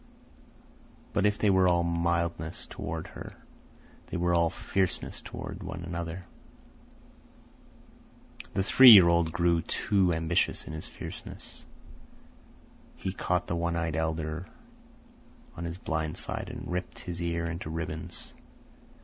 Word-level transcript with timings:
But 1.13 1.27
if 1.27 1.37
they 1.37 1.51
were 1.51 1.67
all 1.67 1.83
mildness 1.83 2.65
toward 2.65 3.05
her, 3.09 3.33
they 4.07 4.17
were 4.17 4.33
all 4.33 4.49
fierceness 4.49 5.21
toward 5.21 5.61
one 5.61 5.83
another. 5.83 6.25
The 8.55 8.63
three 8.63 8.89
year 8.93 9.07
old 9.07 9.31
grew 9.31 9.61
too 9.61 10.11
ambitious 10.11 10.65
in 10.65 10.73
his 10.73 10.87
fierceness. 10.87 11.63
He 12.95 13.13
caught 13.13 13.45
the 13.45 13.55
one 13.55 13.75
eyed 13.75 13.95
elder 13.95 14.47
on 15.55 15.65
his 15.65 15.77
blind 15.77 16.17
side 16.17 16.49
and 16.49 16.71
ripped 16.71 17.01
his 17.01 17.21
ear 17.21 17.45
into 17.45 17.69
ribbons. 17.69 18.33